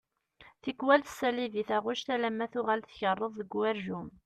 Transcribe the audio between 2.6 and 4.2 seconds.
tkeṛṛeḍ deg ugerjum.